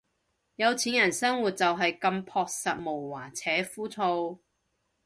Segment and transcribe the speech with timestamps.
[0.55, 4.39] 有錢人生活就係咁樸實無華且枯燥